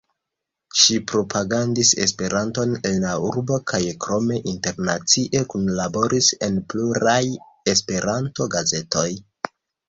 Ŝi 0.83 0.95
propagandis 1.09 1.91
Esperanton 2.05 2.73
en 2.91 2.97
la 3.03 3.11
urbo 3.25 3.57
kaj 3.73 3.81
krome 4.05 4.39
internacie 4.53 5.43
kunlaboris 5.53 6.31
en 6.49 6.57
pluraj 6.73 7.19
Esperanto-gazetoj. 7.75 9.07